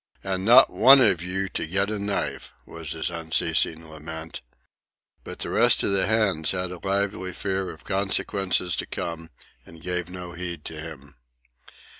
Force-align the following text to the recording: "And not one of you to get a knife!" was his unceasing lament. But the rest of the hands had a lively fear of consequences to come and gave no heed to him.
"And 0.23 0.43
not 0.43 0.71
one 0.71 0.99
of 0.99 1.21
you 1.21 1.47
to 1.49 1.67
get 1.67 1.91
a 1.91 1.99
knife!" 1.99 2.51
was 2.65 2.93
his 2.93 3.11
unceasing 3.11 3.87
lament. 3.87 4.41
But 5.23 5.37
the 5.37 5.51
rest 5.51 5.83
of 5.83 5.91
the 5.91 6.07
hands 6.07 6.49
had 6.53 6.71
a 6.71 6.79
lively 6.79 7.33
fear 7.33 7.69
of 7.69 7.83
consequences 7.83 8.75
to 8.77 8.87
come 8.87 9.29
and 9.63 9.79
gave 9.79 10.09
no 10.09 10.31
heed 10.33 10.65
to 10.65 10.79
him. 10.81 11.17